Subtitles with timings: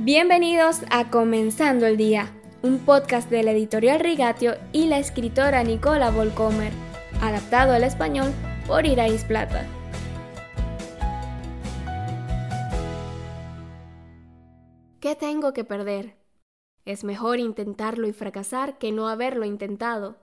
[0.00, 6.12] Bienvenidos a Comenzando el Día, un podcast de la editorial Rigatio y la escritora Nicola
[6.12, 6.72] Volcomer,
[7.20, 8.32] adaptado al español
[8.68, 9.66] por Irais Plata.
[15.00, 16.16] ¿Qué tengo que perder?
[16.84, 20.18] Es mejor intentarlo y fracasar que no haberlo intentado.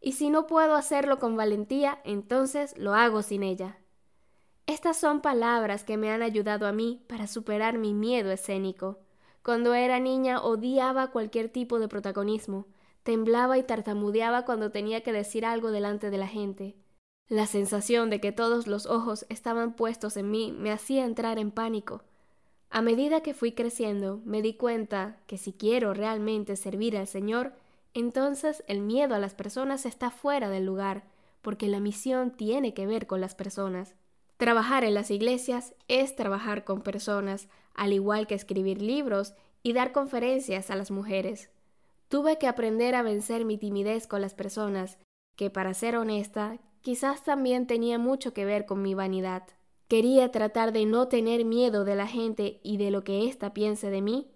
[0.00, 3.81] Y si no puedo hacerlo con valentía, entonces lo hago sin ella.
[4.72, 9.00] Estas son palabras que me han ayudado a mí para superar mi miedo escénico.
[9.44, 12.64] Cuando era niña odiaba cualquier tipo de protagonismo,
[13.02, 16.74] temblaba y tartamudeaba cuando tenía que decir algo delante de la gente.
[17.28, 21.50] La sensación de que todos los ojos estaban puestos en mí me hacía entrar en
[21.50, 22.02] pánico.
[22.70, 27.52] A medida que fui creciendo, me di cuenta que si quiero realmente servir al Señor,
[27.92, 31.04] entonces el miedo a las personas está fuera del lugar,
[31.42, 33.96] porque la misión tiene que ver con las personas.
[34.36, 39.92] Trabajar en las iglesias es trabajar con personas, al igual que escribir libros y dar
[39.92, 41.50] conferencias a las mujeres.
[42.08, 44.98] Tuve que aprender a vencer mi timidez con las personas,
[45.36, 49.44] que para ser honesta, quizás también tenía mucho que ver con mi vanidad.
[49.88, 53.90] Quería tratar de no tener miedo de la gente y de lo que ésta piense
[53.90, 54.30] de mí.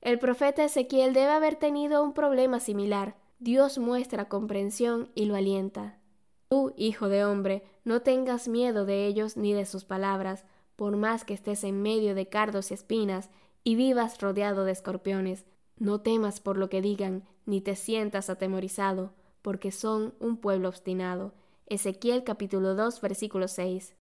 [0.00, 3.16] El profeta Ezequiel debe haber tenido un problema similar.
[3.38, 5.98] Dios muestra comprensión y lo alienta.
[6.52, 10.44] Tú, hijo de hombre, no tengas miedo de ellos ni de sus palabras,
[10.76, 13.30] por más que estés en medio de cardos y espinas
[13.64, 15.46] y vivas rodeado de escorpiones.
[15.78, 21.32] No temas por lo que digan, ni te sientas atemorizado, porque son un pueblo obstinado.
[21.68, 23.94] Ezequiel capítulo 2 versículo 6.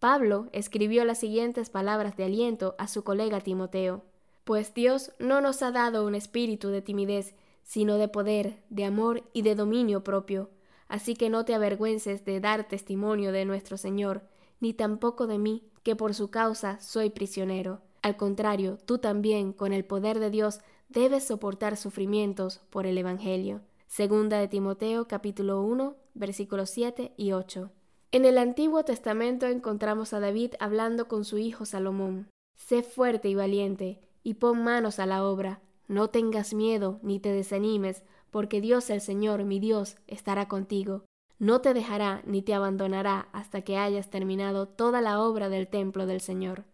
[0.00, 4.02] Pablo escribió las siguientes palabras de aliento a su colega Timoteo.
[4.42, 9.22] Pues Dios no nos ha dado un espíritu de timidez, sino de poder, de amor
[9.32, 10.50] y de dominio propio.
[10.92, 14.24] Así que no te avergüences de dar testimonio de nuestro Señor,
[14.60, 17.80] ni tampoco de mí, que por su causa soy prisionero.
[18.02, 23.62] Al contrario, tú también, con el poder de Dios, debes soportar sufrimientos por el Evangelio.
[23.86, 27.70] Segunda de Timoteo capítulo 1, versículos 7 y 8.
[28.10, 32.28] En el Antiguo Testamento encontramos a David hablando con su hijo Salomón.
[32.54, 35.62] Sé fuerte y valiente, y pon manos a la obra.
[35.92, 41.04] No tengas miedo ni te desanimes, porque Dios el Señor, mi Dios, estará contigo.
[41.38, 46.06] No te dejará ni te abandonará hasta que hayas terminado toda la obra del templo
[46.06, 46.64] del Señor.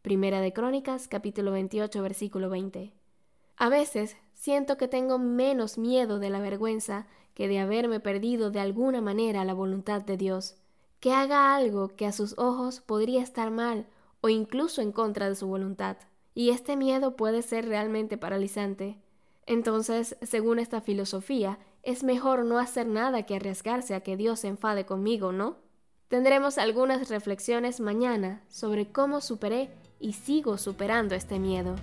[0.00, 2.94] Primera de Crónicas, capítulo 28, versículo 20.
[3.58, 8.60] A veces siento que tengo menos miedo de la vergüenza que de haberme perdido de
[8.60, 10.56] alguna manera la voluntad de Dios,
[10.98, 13.86] que haga algo que a sus ojos podría estar mal
[14.22, 15.98] o incluso en contra de su voluntad.
[16.34, 18.98] Y este miedo puede ser realmente paralizante.
[19.46, 24.48] Entonces, según esta filosofía, es mejor no hacer nada que arriesgarse a que Dios se
[24.48, 25.56] enfade conmigo, ¿no?
[26.08, 31.74] Tendremos algunas reflexiones mañana sobre cómo superé y sigo superando este miedo.